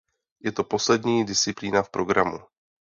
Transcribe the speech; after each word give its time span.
Je 0.43 0.51
to 0.51 0.63
poslední 0.63 1.25
disciplína 1.25 1.83
v 1.83 1.89
programu. 1.89 2.37